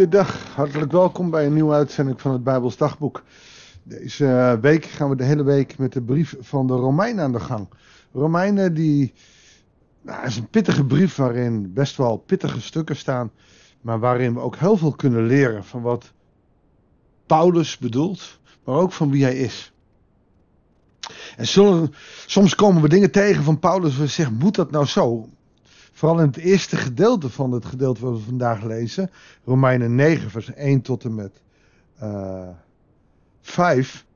Goeiedag, 0.00 0.54
hartelijk 0.54 0.92
welkom 0.92 1.30
bij 1.30 1.46
een 1.46 1.52
nieuwe 1.52 1.72
uitzending 1.74 2.20
van 2.20 2.32
het 2.32 2.44
Bijbels 2.44 2.76
Dagboek. 2.76 3.22
Deze 3.82 4.26
eh, 4.26 4.52
week 4.60 4.84
gaan 4.84 5.08
we 5.08 5.16
de 5.16 5.24
hele 5.24 5.42
week 5.42 5.78
met 5.78 5.92
de 5.92 6.02
brief 6.02 6.36
van 6.40 6.66
de 6.66 6.72
Romeinen 6.72 7.24
aan 7.24 7.32
de 7.32 7.40
gang. 7.40 7.68
Romeinen 8.12 8.74
die, 8.74 9.12
nou, 10.02 10.26
is 10.26 10.36
een 10.36 10.48
pittige 10.48 10.84
brief 10.84 11.16
waarin 11.16 11.72
best 11.72 11.96
wel 11.96 12.16
pittige 12.16 12.60
stukken 12.60 12.96
staan, 12.96 13.30
maar 13.80 13.98
waarin 13.98 14.34
we 14.34 14.40
ook 14.40 14.56
heel 14.56 14.76
veel 14.76 14.92
kunnen 14.92 15.26
leren 15.26 15.64
van 15.64 15.82
wat 15.82 16.12
Paulus 17.26 17.78
bedoelt, 17.78 18.38
maar 18.64 18.74
ook 18.74 18.92
van 18.92 19.10
wie 19.10 19.22
hij 19.22 19.36
is. 19.36 19.72
En 21.36 21.46
soms 22.26 22.54
komen 22.54 22.82
we 22.82 22.88
dingen 22.88 23.10
tegen 23.10 23.44
van 23.44 23.58
Paulus, 23.58 23.96
we 23.96 24.06
zeggen, 24.06 24.36
moet 24.36 24.54
dat 24.54 24.70
nou 24.70 24.86
zo? 24.86 25.28
Vooral 25.92 26.20
in 26.20 26.26
het 26.26 26.36
eerste 26.36 26.76
gedeelte 26.76 27.28
van 27.28 27.52
het 27.52 27.64
gedeelte 27.64 28.00
wat 28.00 28.18
we 28.18 28.24
vandaag 28.24 28.62
lezen, 28.64 29.10
Romeinen 29.44 29.94
9, 29.94 30.30
vers 30.30 30.52
1 30.54 30.80
tot 30.80 31.04
en 31.04 31.14
met 31.14 31.42
uh, 32.02 32.48
5. 33.40 34.06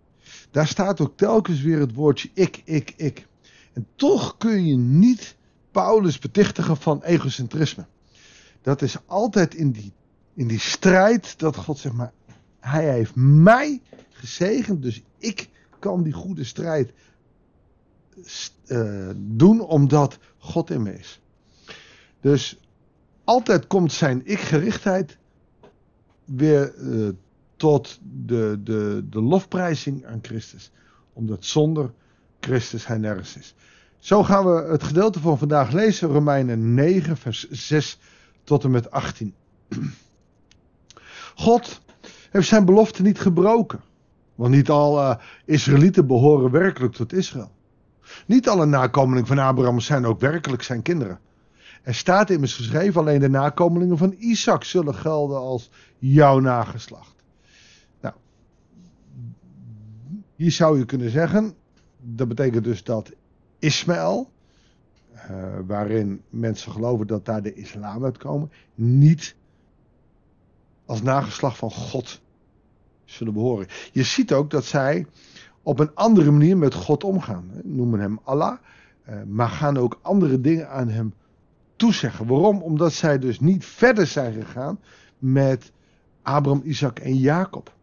Daar 0.51 0.67
staat 0.67 1.01
ook 1.01 1.17
telkens 1.17 1.61
weer 1.61 1.81
het 1.81 1.95
woordje 1.95 2.31
ik, 2.35 2.63
ik, 2.65 2.93
ik. 2.97 3.27
En 3.73 3.87
toch 3.95 4.37
kun 4.37 4.67
je 4.67 4.77
niet 4.77 5.37
Paulus 5.71 6.19
betichtigen 6.19 6.77
van 6.77 7.03
egocentrisme. 7.03 7.87
Dat 8.63 8.83
is 8.83 8.97
altijd 9.07 9.55
in 9.55 9.71
die, 9.71 9.93
in 10.35 10.47
die 10.47 10.61
strijd 10.61 11.39
dat 11.39 11.57
God 11.57 11.79
zegt 11.79 11.95
maar, 11.95 12.13
hij 12.61 12.93
heeft 12.93 13.15
mij 13.15 13.83
gezegend, 14.11 14.83
dus 14.83 15.03
ik 15.19 15.49
kan 15.79 16.03
die 16.03 16.13
goede 16.13 16.45
strijd 16.45 16.93
uh, 18.67 19.11
doen 19.17 19.61
omdat 19.61 20.19
God 20.39 20.71
in 20.71 20.83
me 20.83 20.99
is. 20.99 21.21
Dus 22.25 22.61
altijd 23.25 23.67
komt 23.67 23.93
zijn 23.93 24.21
ik-gerichtheid 24.25 25.19
weer 26.25 26.75
uh, 26.75 27.09
tot 27.57 27.99
de, 28.03 28.61
de, 28.65 29.05
de 29.11 29.23
lofprijzing 29.23 30.07
aan 30.07 30.19
Christus. 30.23 30.71
Omdat 31.13 31.45
zonder 31.45 31.93
Christus 32.41 32.87
hij 32.87 32.99
nergens 32.99 33.37
is. 33.37 33.55
Zo 33.99 34.23
gaan 34.23 34.45
we 34.45 34.71
het 34.71 34.83
gedeelte 34.83 35.21
van 35.21 35.39
vandaag 35.39 35.73
lezen, 35.73 36.09
Romeinen 36.09 36.75
9, 36.75 37.17
vers 37.17 37.51
6 37.51 37.99
tot 38.45 38.65
en 38.65 38.71
met 38.71 38.91
18. 38.91 39.35
God 41.35 41.81
heeft 42.31 42.49
zijn 42.49 42.65
belofte 42.65 43.03
niet 43.03 43.21
gebroken. 43.21 43.81
Want 44.35 44.55
niet 44.55 44.71
alle 44.71 45.21
Israëlieten 45.45 46.07
behoren 46.07 46.51
werkelijk 46.51 46.95
tot 46.95 47.13
Israël. 47.13 47.51
Niet 48.27 48.49
alle 48.49 48.67
nakomelingen 48.67 49.27
van 49.27 49.39
Abraham 49.39 49.81
zijn 49.81 50.07
ook 50.07 50.21
werkelijk 50.21 50.63
zijn 50.63 50.83
kinderen. 50.83 51.19
Er 51.85 51.95
staat 51.95 52.31
immers 52.31 52.55
geschreven, 52.55 53.01
alleen 53.01 53.21
de 53.21 53.29
nakomelingen 53.29 53.99
van 53.99 54.15
Isaac 54.19 54.65
zullen 54.65 54.95
gelden 54.95 55.39
als 55.39 55.71
jouw 55.99 56.39
nageslacht. 56.39 57.15
Nou, 58.01 58.15
hier 60.37 60.51
zou 60.51 60.79
je 60.79 60.85
kunnen 60.85 61.11
zeggen, 61.11 61.55
dat 62.01 62.29
betekent 62.29 62.65
dus 62.65 62.85
dat 62.85 63.13
Ismaël, 63.59 64.31
uh, 65.15 65.59
waarin 65.67 66.23
mensen 66.31 66.73
geloven 66.73 67.07
dat 67.07 67.25
daar 67.25 67.43
de 67.43 67.55
islam 67.55 68.05
uitkomen, 68.05 68.51
niet 68.75 69.37
als 70.87 71.03
nageslacht 71.03 71.59
van 71.59 71.71
God 71.71 72.21
zullen 73.05 73.33
behoren. 73.33 73.67
Je 73.93 74.03
ziet 74.03 74.33
ook 74.33 74.51
dat 74.51 74.65
zij 74.65 75.07
op 75.63 75.79
een 75.79 75.95
andere 75.95 76.31
manier 76.31 76.57
met 76.57 76.75
God 76.75 77.05
omgaan. 77.05 77.51
Noemen 77.63 78.01
hem 78.01 78.19
Allah, 78.23 78.59
uh, 79.09 79.23
maar 79.23 79.49
gaan 79.49 79.77
ook 79.77 79.99
andere 80.03 80.41
dingen 80.41 80.71
aan 80.71 80.89
hem 80.89 81.15
toezeggen. 81.85 82.27
Waarom? 82.27 82.63
Omdat 82.63 82.93
zij 82.93 83.19
dus 83.19 83.41
niet 83.41 83.65
verder 83.65 84.07
zijn 84.07 84.33
gegaan 84.33 84.81
met 85.19 85.73
Abraham, 86.23 86.63
Isaac 86.65 86.99
en 86.99 87.17
Jacob. 87.17 87.75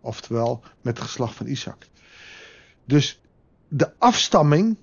Oftewel 0.00 0.62
met 0.82 0.96
het 0.98 1.06
geslacht 1.06 1.34
van 1.34 1.46
Isaac. 1.46 1.88
Dus 2.84 3.20
de 3.68 3.92
afstamming 3.98 4.76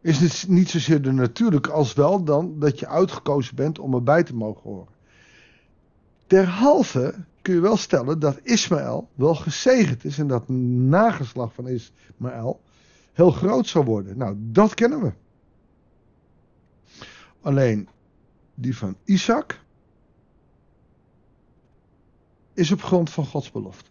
is 0.00 0.46
niet 0.46 0.70
zozeer 0.70 1.02
de 1.02 1.12
natuurlijke 1.12 1.70
als 1.70 1.92
wel 1.92 2.24
dan 2.24 2.58
dat 2.58 2.78
je 2.78 2.86
uitgekozen 2.86 3.54
bent 3.54 3.78
om 3.78 3.94
erbij 3.94 4.22
te 4.22 4.34
mogen 4.34 4.70
horen. 4.70 4.94
Derhalve 6.26 7.14
kun 7.42 7.54
je 7.54 7.60
wel 7.60 7.76
stellen 7.76 8.18
dat 8.18 8.40
Ismaël 8.42 9.08
wel 9.14 9.34
gezegend 9.34 10.04
is 10.04 10.18
en 10.18 10.26
dat 10.26 10.48
nageslag 10.48 11.54
van 11.54 11.68
Ismaël 11.68 12.60
heel 13.12 13.30
groot 13.30 13.66
zal 13.66 13.84
worden. 13.84 14.18
Nou, 14.18 14.34
dat 14.38 14.74
kennen 14.74 15.00
we. 15.02 15.12
Alleen 17.40 17.88
die 18.54 18.76
van 18.76 18.96
Isaac 19.04 19.60
is 22.54 22.72
op 22.72 22.82
grond 22.82 23.10
van 23.10 23.26
Gods 23.26 23.50
belofte. 23.50 23.90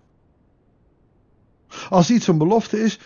Als 1.89 2.11
iets 2.11 2.27
een 2.27 2.37
belofte 2.37 2.79
is, 2.79 2.99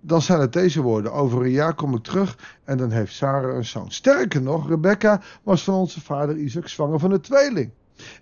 dan 0.00 0.22
zijn 0.22 0.40
het 0.40 0.52
deze 0.52 0.82
woorden. 0.82 1.12
Over 1.12 1.42
een 1.42 1.50
jaar 1.50 1.74
kom 1.74 1.94
ik 1.94 2.02
terug 2.02 2.58
en 2.64 2.76
dan 2.76 2.90
heeft 2.90 3.14
Sarah 3.14 3.56
een 3.56 3.64
zoon. 3.64 3.90
Sterker 3.90 4.42
nog, 4.42 4.68
Rebecca 4.68 5.22
was 5.42 5.64
van 5.64 5.74
onze 5.74 6.00
vader 6.00 6.36
Isaac 6.36 6.68
zwanger 6.68 6.98
van 6.98 7.12
een 7.12 7.20
tweeling. 7.20 7.70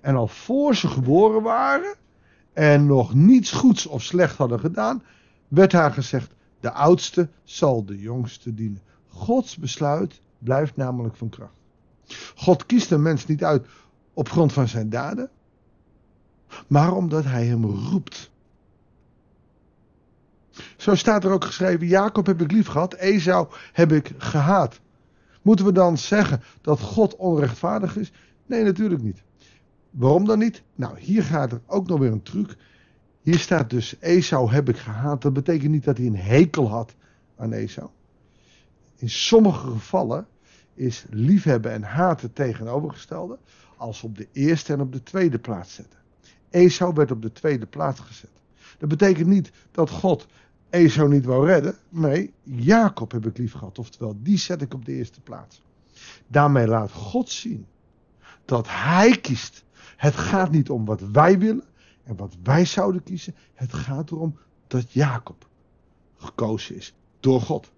En 0.00 0.16
al 0.16 0.26
voor 0.26 0.74
ze 0.74 0.88
geboren 0.88 1.42
waren 1.42 1.94
en 2.52 2.86
nog 2.86 3.14
niets 3.14 3.52
goeds 3.52 3.86
of 3.86 4.02
slecht 4.02 4.36
hadden 4.36 4.60
gedaan, 4.60 5.02
werd 5.48 5.72
haar 5.72 5.92
gezegd: 5.92 6.30
de 6.60 6.72
oudste 6.72 7.28
zal 7.44 7.84
de 7.84 7.98
jongste 7.98 8.54
dienen. 8.54 8.82
Gods 9.08 9.56
besluit 9.56 10.20
blijft 10.38 10.76
namelijk 10.76 11.16
van 11.16 11.28
kracht. 11.28 11.56
God 12.34 12.66
kiest 12.66 12.90
een 12.90 13.02
mens 13.02 13.26
niet 13.26 13.44
uit 13.44 13.66
op 14.12 14.28
grond 14.28 14.52
van 14.52 14.68
zijn 14.68 14.90
daden, 14.90 15.30
maar 16.66 16.92
omdat 16.92 17.24
hij 17.24 17.46
hem 17.46 17.64
roept. 17.64 18.30
Zo 20.76 20.94
staat 20.94 21.24
er 21.24 21.30
ook 21.30 21.44
geschreven: 21.44 21.86
Jacob 21.86 22.26
heb 22.26 22.40
ik 22.40 22.52
lief 22.52 22.66
gehad, 22.66 22.94
Esau 22.94 23.48
heb 23.72 23.92
ik 23.92 24.12
gehaat. 24.18 24.80
Moeten 25.42 25.64
we 25.64 25.72
dan 25.72 25.98
zeggen 25.98 26.42
dat 26.60 26.80
God 26.80 27.16
onrechtvaardig 27.16 27.96
is? 27.96 28.12
Nee, 28.46 28.64
natuurlijk 28.64 29.02
niet. 29.02 29.22
Waarom 29.90 30.24
dan 30.24 30.38
niet? 30.38 30.62
Nou, 30.74 30.98
hier 30.98 31.22
gaat 31.22 31.52
er 31.52 31.60
ook 31.66 31.86
nog 31.86 31.98
weer 31.98 32.12
een 32.12 32.22
truc. 32.22 32.56
Hier 33.22 33.38
staat 33.38 33.70
dus 33.70 33.96
Esau 34.00 34.50
heb 34.50 34.68
ik 34.68 34.76
gehaat. 34.76 35.22
Dat 35.22 35.32
betekent 35.32 35.70
niet 35.70 35.84
dat 35.84 35.96
hij 35.96 36.06
een 36.06 36.16
hekel 36.16 36.68
had 36.68 36.94
aan 37.36 37.52
Esau. 37.52 37.88
In 38.98 39.10
sommige 39.10 39.70
gevallen 39.70 40.26
is 40.74 41.04
liefhebben 41.10 41.72
en 41.72 41.82
haten 41.82 42.32
tegenovergestelde. 42.32 43.38
Als 43.76 44.02
op 44.02 44.16
de 44.16 44.28
eerste 44.32 44.72
en 44.72 44.80
op 44.80 44.92
de 44.92 45.02
tweede 45.02 45.38
plaats 45.38 45.74
zetten. 45.74 45.98
Esau 46.50 46.94
werd 46.94 47.10
op 47.10 47.22
de 47.22 47.32
tweede 47.32 47.66
plaats 47.66 48.00
gezet. 48.00 48.30
Dat 48.78 48.88
betekent 48.88 49.26
niet 49.26 49.50
dat 49.70 49.90
God 49.90 50.26
Esau 50.70 51.08
niet 51.08 51.24
wou 51.24 51.46
redden. 51.46 51.76
Nee, 51.88 52.32
Jacob 52.42 53.12
heb 53.12 53.26
ik 53.26 53.38
lief 53.38 53.52
gehad. 53.52 53.78
Oftewel, 53.78 54.16
die 54.22 54.38
zet 54.38 54.62
ik 54.62 54.74
op 54.74 54.84
de 54.84 54.92
eerste 54.92 55.20
plaats. 55.20 55.62
Daarmee 56.26 56.66
laat 56.66 56.92
God 56.92 57.30
zien 57.30 57.66
dat 58.44 58.66
hij 58.68 59.18
kiest. 59.20 59.64
Het 59.96 60.14
gaat 60.14 60.50
niet 60.50 60.70
om 60.70 60.84
wat 60.84 61.00
wij 61.00 61.38
willen 61.38 61.64
en 62.04 62.16
wat 62.16 62.36
wij 62.42 62.64
zouden 62.64 63.02
kiezen. 63.02 63.34
Het 63.54 63.72
gaat 63.72 64.10
erom 64.10 64.38
dat 64.66 64.92
Jacob 64.92 65.48
gekozen 66.16 66.76
is 66.76 66.94
door 67.20 67.40
God. 67.40 67.70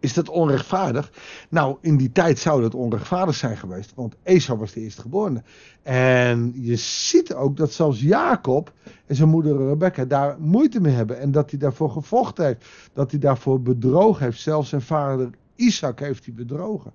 Is 0.00 0.14
dat 0.14 0.28
onrechtvaardig? 0.28 1.12
Nou, 1.48 1.76
in 1.80 1.96
die 1.96 2.12
tijd 2.12 2.38
zou 2.38 2.62
dat 2.62 2.74
onrechtvaardig 2.74 3.34
zijn 3.34 3.56
geweest, 3.56 3.94
want 3.94 4.16
Esau 4.22 4.58
was 4.58 4.72
de 4.72 4.80
eerstgeborene. 4.80 5.42
En 5.82 6.52
je 6.54 6.76
ziet 6.76 7.34
ook 7.34 7.56
dat 7.56 7.72
zelfs 7.72 8.00
Jacob 8.00 8.72
en 9.06 9.16
zijn 9.16 9.28
moeder 9.28 9.68
Rebecca 9.68 10.04
daar 10.04 10.36
moeite 10.40 10.80
mee 10.80 10.94
hebben 10.94 11.18
en 11.18 11.30
dat 11.30 11.50
hij 11.50 11.58
daarvoor 11.58 11.90
gevochten 11.90 12.44
heeft, 12.44 12.66
dat 12.92 13.10
hij 13.10 13.20
daarvoor 13.20 13.62
bedrogen 13.62 14.24
heeft. 14.24 14.40
Zelfs 14.40 14.68
zijn 14.68 14.82
vader 14.82 15.30
Isaac 15.54 15.98
heeft 15.98 16.24
hij 16.24 16.34
bedrogen. 16.34 16.92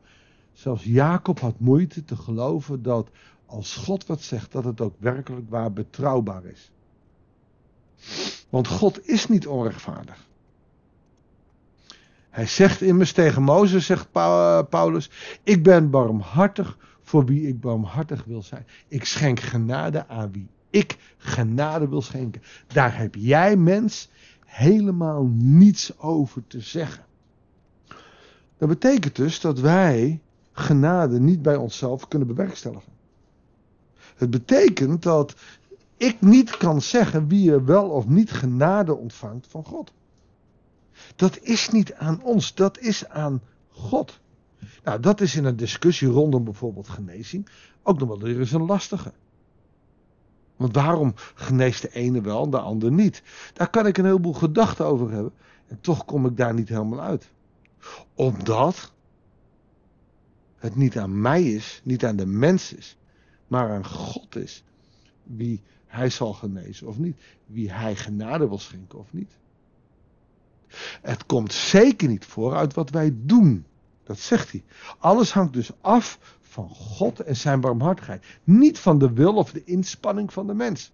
Zelfs 0.53 0.83
Jacob 0.83 1.39
had 1.39 1.59
moeite 1.59 2.03
te 2.03 2.15
geloven 2.15 2.83
dat 2.83 3.09
als 3.45 3.75
God 3.75 4.05
wat 4.05 4.21
zegt, 4.21 4.51
dat 4.51 4.63
het 4.63 4.81
ook 4.81 4.95
werkelijk 4.97 5.49
waar 5.49 5.73
betrouwbaar 5.73 6.45
is. 6.45 6.71
Want 8.49 8.67
God 8.67 9.07
is 9.07 9.27
niet 9.27 9.47
onrechtvaardig. 9.47 10.27
Hij 12.35 12.47
zegt 12.47 12.81
immers 12.81 13.11
tegen 13.11 13.43
Mozes, 13.43 13.85
zegt 13.85 14.11
Paulus, 14.69 15.09
ik 15.43 15.63
ben 15.63 15.89
barmhartig 15.89 16.77
voor 17.01 17.25
wie 17.25 17.47
ik 17.47 17.59
barmhartig 17.59 18.23
wil 18.23 18.43
zijn. 18.43 18.65
Ik 18.87 19.05
schenk 19.05 19.39
genade 19.39 20.07
aan 20.07 20.31
wie 20.31 20.47
ik 20.69 20.97
genade 21.17 21.87
wil 21.87 22.01
schenken. 22.01 22.41
Daar 22.67 22.97
heb 22.97 23.15
jij 23.15 23.55
mens 23.55 24.09
helemaal 24.45 25.29
niets 25.33 25.99
over 25.99 26.47
te 26.47 26.59
zeggen. 26.59 27.05
Dat 28.57 28.69
betekent 28.69 29.15
dus 29.15 29.39
dat 29.39 29.59
wij 29.59 30.21
genade 30.51 31.19
niet 31.19 31.41
bij 31.41 31.55
onszelf 31.55 32.07
kunnen 32.07 32.27
bewerkstelligen. 32.27 32.93
Het 34.15 34.29
betekent 34.29 35.03
dat 35.03 35.35
ik 35.97 36.21
niet 36.21 36.57
kan 36.57 36.81
zeggen 36.81 37.27
wie 37.27 37.51
er 37.51 37.65
wel 37.65 37.89
of 37.89 38.07
niet 38.07 38.31
genade 38.31 38.95
ontvangt 38.95 39.47
van 39.47 39.63
God. 39.63 39.93
Dat 41.15 41.39
is 41.41 41.69
niet 41.69 41.93
aan 41.93 42.23
ons, 42.23 42.53
dat 42.53 42.79
is 42.79 43.07
aan 43.07 43.41
God. 43.69 44.19
Nou, 44.83 44.99
dat 44.99 45.21
is 45.21 45.35
in 45.35 45.45
een 45.45 45.55
discussie 45.55 46.07
rondom 46.07 46.43
bijvoorbeeld 46.43 46.89
genezing. 46.89 47.49
ook 47.83 47.99
nog 47.99 48.07
wel 48.07 48.27
eens 48.27 48.51
een 48.51 48.65
lastige. 48.65 49.13
Want 50.55 50.75
waarom 50.75 51.13
geneest 51.35 51.81
de 51.81 51.93
ene 51.93 52.21
wel 52.21 52.43
en 52.43 52.49
de 52.49 52.59
ander 52.59 52.91
niet? 52.91 53.23
Daar 53.53 53.69
kan 53.69 53.87
ik 53.87 53.97
een 53.97 54.05
heleboel 54.05 54.33
gedachten 54.33 54.85
over 54.85 55.11
hebben. 55.11 55.33
En 55.67 55.81
toch 55.81 56.05
kom 56.05 56.25
ik 56.25 56.37
daar 56.37 56.53
niet 56.53 56.69
helemaal 56.69 57.01
uit. 57.01 57.29
Omdat 58.13 58.93
het 60.55 60.75
niet 60.75 60.97
aan 60.97 61.21
mij 61.21 61.43
is, 61.43 61.81
niet 61.83 62.05
aan 62.05 62.15
de 62.15 62.25
mens 62.25 62.73
is, 62.73 62.97
maar 63.47 63.71
aan 63.71 63.85
God 63.85 64.35
is. 64.35 64.63
Wie 65.23 65.61
hij 65.85 66.09
zal 66.09 66.33
genezen 66.33 66.87
of 66.87 66.97
niet. 66.97 67.17
Wie 67.45 67.71
hij 67.71 67.95
genade 67.95 68.47
wil 68.47 68.59
schenken 68.59 68.99
of 68.99 69.13
niet. 69.13 69.37
Het 71.01 71.25
komt 71.25 71.53
zeker 71.53 72.07
niet 72.07 72.25
voor 72.25 72.55
uit 72.55 72.73
wat 72.73 72.89
wij 72.89 73.11
doen. 73.15 73.65
Dat 74.03 74.19
zegt 74.19 74.51
hij. 74.51 74.63
Alles 74.99 75.33
hangt 75.33 75.53
dus 75.53 75.71
af 75.81 76.19
van 76.41 76.69
God 76.69 77.19
en 77.19 77.35
zijn 77.35 77.61
barmhartigheid. 77.61 78.25
Niet 78.43 78.79
van 78.79 78.97
de 78.97 79.13
wil 79.13 79.33
of 79.35 79.51
de 79.51 79.63
inspanning 79.63 80.33
van 80.33 80.47
de 80.47 80.53
mens. 80.53 80.91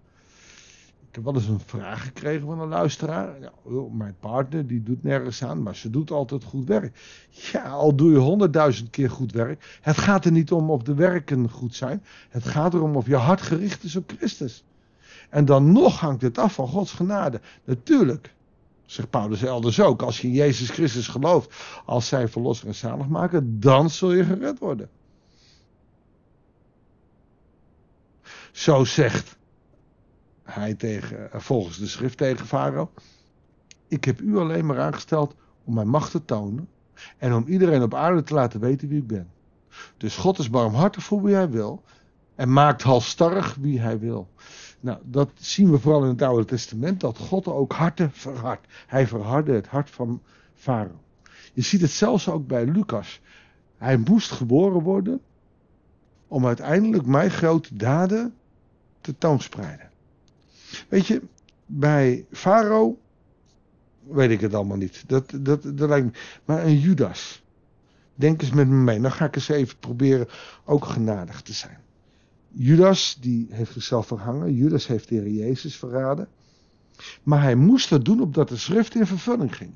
Ik 1.11 1.17
heb 1.17 1.25
wel 1.25 1.35
eens 1.35 1.47
een 1.47 1.59
vraag 1.65 2.03
gekregen 2.03 2.47
van 2.47 2.59
een 2.59 2.67
luisteraar. 2.67 3.39
Ja, 3.39 3.51
mijn 3.91 4.15
partner 4.19 4.67
die 4.67 4.83
doet 4.83 5.03
nergens 5.03 5.43
aan, 5.43 5.63
maar 5.63 5.75
ze 5.75 5.89
doet 5.89 6.11
altijd 6.11 6.43
goed 6.43 6.67
werk. 6.67 6.99
Ja, 7.29 7.69
al 7.69 7.95
doe 7.95 8.11
je 8.11 8.17
honderdduizend 8.17 8.89
keer 8.89 9.09
goed 9.09 9.31
werk. 9.31 9.79
Het 9.81 9.97
gaat 9.97 10.25
er 10.25 10.31
niet 10.31 10.51
om 10.51 10.69
of 10.69 10.83
de 10.83 10.93
werken 10.93 11.49
goed 11.49 11.75
zijn. 11.75 12.03
Het 12.29 12.45
gaat 12.45 12.73
erom 12.73 12.95
of 12.95 13.07
je 13.07 13.15
hart 13.15 13.41
gericht 13.41 13.83
is 13.83 13.95
op 13.95 14.13
Christus. 14.17 14.63
En 15.29 15.45
dan 15.45 15.71
nog 15.71 15.99
hangt 15.99 16.21
het 16.21 16.37
af 16.37 16.53
van 16.53 16.67
Gods 16.67 16.91
genade. 16.91 17.41
Natuurlijk, 17.63 18.33
zegt 18.91 19.09
Paulus 19.09 19.43
elders 19.43 19.79
ook. 19.79 20.01
Als 20.01 20.21
je 20.21 20.27
in 20.27 20.33
Jezus 20.33 20.69
Christus 20.69 21.07
gelooft 21.07 21.55
als 21.85 22.07
zijn 22.07 22.29
verlosser 22.29 22.67
en 22.67 22.75
zaligmaker, 22.75 23.41
dan 23.43 23.89
zul 23.89 24.13
je 24.13 24.23
gered 24.23 24.59
worden. 24.59 24.89
Zo 28.51 28.83
zegt 28.83 29.37
hij 30.43 30.73
tegen, 30.73 31.31
eh, 31.31 31.39
volgens 31.39 31.77
de 31.77 31.87
schrift 31.87 32.17
tegen 32.17 32.45
Farao. 32.45 32.91
Ik 33.87 34.03
heb 34.03 34.21
u 34.21 34.37
alleen 34.37 34.65
maar 34.65 34.79
aangesteld 34.79 35.35
om 35.63 35.73
mijn 35.73 35.89
macht 35.89 36.11
te 36.11 36.25
tonen 36.25 36.67
en 37.17 37.33
om 37.33 37.47
iedereen 37.47 37.81
op 37.81 37.93
aarde 37.93 38.23
te 38.23 38.33
laten 38.33 38.59
weten 38.59 38.87
wie 38.87 38.99
ik 38.99 39.07
ben. 39.07 39.31
Dus 39.97 40.17
God 40.17 40.39
is 40.39 40.49
barmhartig 40.49 41.03
voor 41.03 41.23
wie 41.23 41.35
hij 41.35 41.49
wil 41.49 41.83
en 42.35 42.53
maakt 42.53 42.81
halstarrig 42.81 43.55
wie 43.55 43.79
hij 43.79 43.99
wil. 43.99 44.29
Nou, 44.81 44.99
dat 45.03 45.29
zien 45.35 45.71
we 45.71 45.79
vooral 45.79 46.03
in 46.03 46.09
het 46.09 46.21
Oude 46.21 46.45
Testament, 46.45 46.99
dat 46.99 47.17
God 47.17 47.47
ook 47.47 47.73
harten 47.73 48.11
verhardt. 48.11 48.67
Hij 48.87 49.07
verhardde 49.07 49.53
het 49.53 49.67
hart 49.67 49.89
van 49.89 50.21
Farao. 50.53 51.01
Je 51.53 51.61
ziet 51.61 51.81
het 51.81 51.89
zelfs 51.89 52.29
ook 52.29 52.47
bij 52.47 52.65
Lucas. 52.65 53.21
Hij 53.77 53.97
moest 53.97 54.31
geboren 54.31 54.81
worden 54.81 55.21
om 56.27 56.45
uiteindelijk 56.45 57.05
mijn 57.05 57.31
grote 57.31 57.75
daden 57.75 58.33
te 59.01 59.17
toonspreiden. 59.17 59.89
Weet 60.89 61.07
je, 61.07 61.21
bij 61.65 62.25
Farao 62.31 62.99
weet 64.03 64.31
ik 64.31 64.41
het 64.41 64.53
allemaal 64.53 64.77
niet. 64.77 65.03
Dat, 65.07 65.33
dat, 65.41 65.63
dat 65.63 65.89
lijkt 65.89 66.05
me. 66.05 66.11
Maar 66.45 66.65
een 66.65 66.79
Judas. 66.79 67.43
Denk 68.15 68.41
eens 68.41 68.51
met 68.51 68.67
me 68.67 68.75
mee. 68.75 69.01
Dan 69.01 69.11
ga 69.11 69.25
ik 69.25 69.35
eens 69.35 69.47
even 69.47 69.77
proberen 69.77 70.27
ook 70.65 70.85
genadig 70.85 71.41
te 71.41 71.53
zijn. 71.53 71.77
Judas, 72.51 73.17
die 73.19 73.47
heeft 73.49 73.73
zichzelf 73.73 74.07
verhangen. 74.07 74.53
Judas 74.53 74.87
heeft 74.87 75.09
de 75.09 75.33
Jezus 75.33 75.75
verraden. 75.75 76.27
Maar 77.23 77.41
hij 77.41 77.55
moest 77.55 77.89
dat 77.89 78.05
doen 78.05 78.21
opdat 78.21 78.49
de 78.49 78.57
schrift 78.57 78.95
in 78.95 79.05
vervulling 79.05 79.55
ging. 79.55 79.71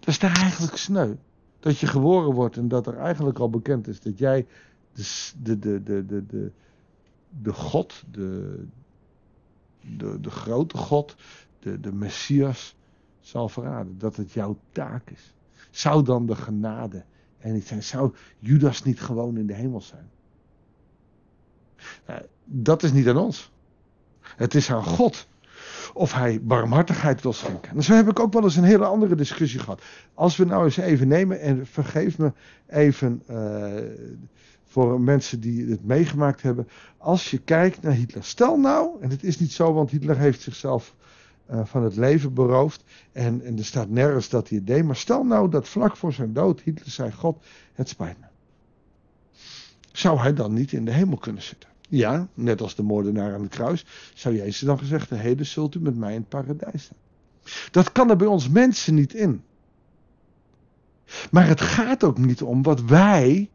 Dat 0.00 0.08
is 0.08 0.18
daar 0.18 0.36
eigenlijk 0.36 0.76
sneu. 0.76 1.14
Dat 1.60 1.78
je 1.78 1.86
geboren 1.86 2.34
wordt 2.34 2.56
en 2.56 2.68
dat 2.68 2.86
er 2.86 2.96
eigenlijk 2.96 3.38
al 3.38 3.50
bekend 3.50 3.88
is 3.88 4.00
dat 4.00 4.18
jij 4.18 4.46
de, 4.92 5.58
de, 5.58 5.82
de, 5.82 6.04
de, 6.06 6.26
de, 6.26 6.52
de, 7.28 7.52
God, 7.52 8.04
de, 8.10 8.64
de, 9.80 10.20
de 10.20 10.30
grote 10.30 10.76
God, 10.76 11.16
de, 11.58 11.80
de 11.80 11.92
Messias 11.92 12.76
zal 13.20 13.48
verraden. 13.48 13.98
Dat 13.98 14.16
het 14.16 14.32
jouw 14.32 14.58
taak 14.72 15.10
is. 15.10 15.34
Zou 15.70 16.04
dan 16.04 16.26
de 16.26 16.36
genade 16.36 17.04
er 17.38 17.52
niet 17.52 17.66
zijn? 17.66 17.82
Zou 17.82 18.14
Judas 18.38 18.82
niet 18.82 19.00
gewoon 19.00 19.36
in 19.36 19.46
de 19.46 19.54
hemel 19.54 19.80
zijn? 19.80 20.10
Nou, 22.06 22.20
dat 22.44 22.82
is 22.82 22.92
niet 22.92 23.08
aan 23.08 23.16
ons. 23.16 23.50
Het 24.20 24.54
is 24.54 24.70
aan 24.70 24.84
God 24.84 25.28
of 25.94 26.14
hij 26.14 26.40
barmhartigheid 26.42 27.22
wil 27.22 27.32
schenken. 27.32 27.76
En 27.76 27.82
zo 27.82 27.94
heb 27.94 28.08
ik 28.08 28.20
ook 28.20 28.32
wel 28.32 28.42
eens 28.42 28.56
een 28.56 28.64
hele 28.64 28.84
andere 28.84 29.14
discussie 29.14 29.60
gehad. 29.60 29.82
Als 30.14 30.36
we 30.36 30.44
nou 30.44 30.64
eens 30.64 30.76
even 30.76 31.08
nemen 31.08 31.40
en 31.40 31.66
vergeef 31.66 32.18
me 32.18 32.32
even 32.66 33.22
uh, 33.30 33.74
voor 34.64 35.00
mensen 35.00 35.40
die 35.40 35.70
het 35.70 35.84
meegemaakt 35.84 36.42
hebben. 36.42 36.68
Als 36.98 37.30
je 37.30 37.38
kijkt 37.38 37.82
naar 37.82 37.92
Hitler. 37.92 38.24
Stel 38.24 38.56
nou, 38.56 39.02
en 39.02 39.10
het 39.10 39.22
is 39.22 39.38
niet 39.38 39.52
zo, 39.52 39.72
want 39.72 39.90
Hitler 39.90 40.18
heeft 40.18 40.40
zichzelf 40.40 40.94
uh, 41.50 41.60
van 41.64 41.82
het 41.82 41.96
leven 41.96 42.34
beroofd. 42.34 42.84
En, 43.12 43.44
en 43.44 43.58
er 43.58 43.64
staat 43.64 43.88
nergens 43.88 44.28
dat 44.28 44.48
hij 44.48 44.58
het 44.58 44.66
deed. 44.66 44.84
Maar 44.84 44.96
stel 44.96 45.24
nou 45.24 45.50
dat 45.50 45.68
vlak 45.68 45.96
voor 45.96 46.12
zijn 46.12 46.32
dood 46.32 46.60
Hitler 46.60 46.90
zei: 46.90 47.12
God, 47.12 47.44
het 47.72 47.88
spijt 47.88 48.16
me. 48.20 48.26
Zou 49.92 50.18
hij 50.18 50.34
dan 50.34 50.52
niet 50.52 50.72
in 50.72 50.84
de 50.84 50.90
hemel 50.90 51.16
kunnen 51.16 51.42
zitten? 51.42 51.69
Ja, 51.90 52.28
net 52.34 52.60
als 52.60 52.74
de 52.74 52.82
moordenaar 52.82 53.34
aan 53.34 53.42
het 53.42 53.50
kruis, 53.50 53.84
zou 54.14 54.36
Jezus 54.36 54.58
dan 54.58 54.78
gezegd: 54.78 55.10
Heden 55.10 55.46
zult 55.46 55.74
u 55.74 55.80
met 55.80 55.96
mij 55.96 56.14
in 56.14 56.20
het 56.20 56.28
paradijs 56.28 56.84
zijn. 56.84 56.98
Dat 57.70 57.92
kan 57.92 58.10
er 58.10 58.16
bij 58.16 58.26
ons 58.26 58.48
mensen 58.48 58.94
niet 58.94 59.14
in. 59.14 59.42
Maar 61.30 61.46
het 61.46 61.60
gaat 61.60 62.04
ook 62.04 62.18
niet 62.18 62.42
om 62.42 62.62
wat 62.62 62.82
wij 62.82 63.50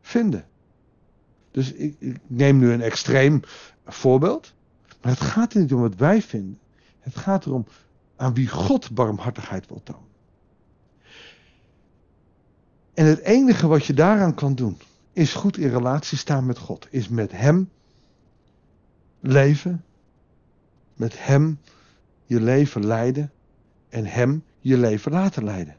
vinden. 0.00 0.46
Dus 1.50 1.72
ik, 1.72 1.96
ik, 1.98 2.18
neem 2.26 2.58
nu 2.58 2.72
een 2.72 2.80
extreem 2.80 3.40
voorbeeld. 3.86 4.54
Maar 5.02 5.12
het 5.12 5.20
gaat 5.20 5.54
er 5.54 5.60
niet 5.60 5.72
om 5.72 5.80
wat 5.80 5.94
wij 5.94 6.22
vinden. 6.22 6.58
Het 6.98 7.16
gaat 7.16 7.46
erom 7.46 7.66
aan 8.16 8.34
wie 8.34 8.48
God 8.48 8.90
barmhartigheid 8.90 9.68
wil 9.68 9.80
tonen. 9.82 10.06
En 12.94 13.06
het 13.06 13.18
enige 13.18 13.66
wat 13.66 13.84
je 13.84 13.94
daaraan 13.94 14.34
kan 14.34 14.54
doen, 14.54 14.76
is 15.18 15.34
goed 15.34 15.56
in 15.56 15.68
relatie 15.68 16.18
staan 16.18 16.46
met 16.46 16.58
God. 16.58 16.86
Is 16.90 17.08
met 17.08 17.32
Hem 17.32 17.70
leven, 19.20 19.84
met 20.94 21.24
Hem 21.24 21.58
je 22.24 22.40
leven 22.40 22.86
leiden 22.86 23.32
en 23.88 24.06
Hem 24.06 24.44
je 24.58 24.76
leven 24.76 25.12
laten 25.12 25.44
leiden. 25.44 25.76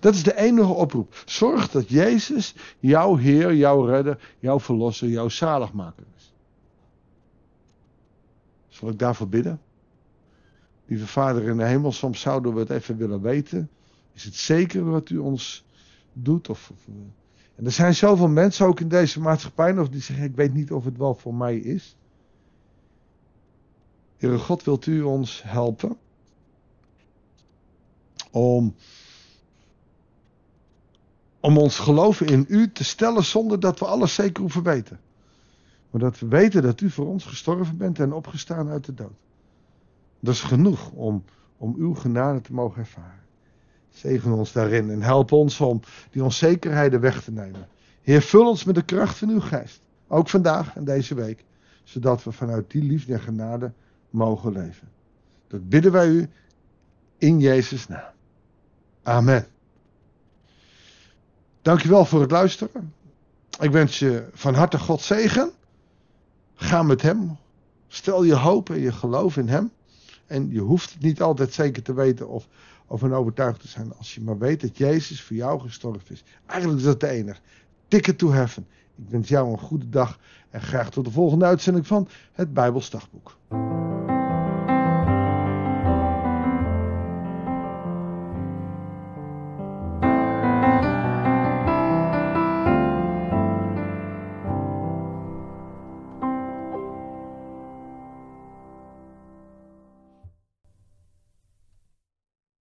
Dat 0.00 0.14
is 0.14 0.22
de 0.22 0.36
enige 0.36 0.72
oproep. 0.72 1.22
Zorg 1.26 1.70
dat 1.70 1.88
Jezus 1.88 2.54
jouw 2.78 3.16
Heer, 3.16 3.54
jouw 3.54 3.84
Redder, 3.84 4.34
jouw 4.38 4.60
Verlosser, 4.60 5.08
jouw 5.08 5.28
Zaligmaker 5.28 6.04
is. 6.16 6.32
Zal 8.68 8.88
ik 8.88 8.98
daarvoor 8.98 9.28
bidden? 9.28 9.60
Lieve 10.86 11.06
Vader 11.06 11.42
in 11.42 11.56
de 11.56 11.64
hemel, 11.64 11.92
soms 11.92 12.20
zouden 12.20 12.54
we 12.54 12.60
het 12.60 12.70
even 12.70 12.96
willen 12.96 13.20
weten. 13.20 13.70
Is 14.12 14.24
het 14.24 14.34
zeker 14.34 14.90
wat 14.90 15.10
u 15.10 15.18
ons 15.18 15.64
doet? 16.12 16.48
Of, 16.48 16.70
of, 16.70 16.86
en 17.56 17.64
er 17.64 17.72
zijn 17.72 17.94
zoveel 17.94 18.28
mensen 18.28 18.66
ook 18.66 18.80
in 18.80 18.88
deze 18.88 19.20
maatschappij 19.20 19.72
nog 19.72 19.88
die 19.88 20.00
zeggen: 20.00 20.24
Ik 20.24 20.36
weet 20.36 20.54
niet 20.54 20.72
of 20.72 20.84
het 20.84 20.96
wel 20.96 21.14
voor 21.14 21.34
mij 21.34 21.56
is. 21.56 21.96
Heere 24.16 24.38
God, 24.38 24.64
wilt 24.64 24.86
u 24.86 25.02
ons 25.02 25.42
helpen 25.44 25.96
om 28.30 28.74
om 31.40 31.58
ons 31.58 31.78
geloven 31.78 32.26
in 32.26 32.44
u 32.48 32.72
te 32.72 32.84
stellen 32.84 33.24
zonder 33.24 33.60
dat 33.60 33.78
we 33.78 33.86
alles 33.86 34.14
zeker 34.14 34.42
hoeven 34.42 34.62
weten. 34.62 35.00
Maar 35.90 36.00
dat 36.00 36.18
we 36.18 36.26
weten 36.26 36.62
dat 36.62 36.80
u 36.80 36.90
voor 36.90 37.06
ons 37.06 37.24
gestorven 37.24 37.76
bent 37.76 37.98
en 37.98 38.12
opgestaan 38.12 38.68
uit 38.68 38.84
de 38.84 38.94
dood. 38.94 39.16
Dat 40.20 40.34
is 40.34 40.40
genoeg 40.40 40.90
om, 40.90 41.24
om 41.56 41.74
uw 41.78 41.94
genade 41.94 42.40
te 42.40 42.52
mogen 42.52 42.78
ervaren. 42.80 43.25
Zegen 43.96 44.32
ons 44.32 44.52
daarin 44.52 44.90
en 44.90 45.02
help 45.02 45.32
ons 45.32 45.60
om 45.60 45.80
die 46.10 46.24
onzekerheden 46.24 47.00
weg 47.00 47.22
te 47.22 47.32
nemen. 47.32 47.68
Heer, 48.02 48.22
vul 48.22 48.48
ons 48.48 48.64
met 48.64 48.74
de 48.74 48.84
kracht 48.84 49.18
van 49.18 49.28
uw 49.28 49.40
geest. 49.40 49.80
Ook 50.08 50.28
vandaag 50.28 50.76
en 50.76 50.84
deze 50.84 51.14
week. 51.14 51.44
Zodat 51.84 52.24
we 52.24 52.32
vanuit 52.32 52.70
die 52.70 52.82
liefde 52.82 53.12
en 53.12 53.20
genade 53.20 53.72
mogen 54.10 54.52
leven. 54.52 54.88
Dat 55.48 55.68
bidden 55.68 55.92
wij 55.92 56.08
u 56.08 56.28
in 57.18 57.40
Jezus' 57.40 57.88
naam. 57.88 58.12
Amen. 59.02 59.46
Dankjewel 61.62 62.04
voor 62.04 62.20
het 62.20 62.30
luisteren. 62.30 62.94
Ik 63.60 63.70
wens 63.70 63.98
je 63.98 64.28
van 64.32 64.54
harte 64.54 64.78
God 64.78 65.00
zegen. 65.00 65.50
Ga 66.54 66.82
met 66.82 67.02
Hem. 67.02 67.36
Stel 67.88 68.22
je 68.22 68.34
hoop 68.34 68.70
en 68.70 68.80
je 68.80 68.92
geloof 68.92 69.36
in 69.36 69.48
Hem. 69.48 69.70
En 70.26 70.50
je 70.50 70.60
hoeft 70.60 70.92
het 70.92 71.02
niet 71.02 71.22
altijd 71.22 71.52
zeker 71.52 71.82
te 71.82 71.94
weten 71.94 72.28
of, 72.28 72.48
of 72.86 73.02
een 73.02 73.12
overtuigd 73.12 73.60
te 73.60 73.68
zijn. 73.68 73.96
Als 73.96 74.14
je 74.14 74.20
maar 74.20 74.38
weet 74.38 74.60
dat 74.60 74.78
Jezus 74.78 75.22
voor 75.22 75.36
jou 75.36 75.60
gestorven 75.60 76.14
is. 76.14 76.24
Eigenlijk 76.46 76.80
is 76.80 76.86
dat 76.86 77.00
de 77.00 77.08
enige. 77.08 77.40
Ticket 77.88 78.18
to 78.18 78.30
heaven. 78.30 78.66
Ik 78.96 79.08
wens 79.08 79.28
jou 79.28 79.50
een 79.50 79.58
goede 79.58 79.88
dag 79.88 80.18
en 80.50 80.60
graag 80.60 80.90
tot 80.90 81.04
de 81.04 81.10
volgende 81.10 81.44
uitzending 81.44 81.86
van 81.86 82.08
het 82.32 82.54
Bijbelsdagboek. 82.54 83.36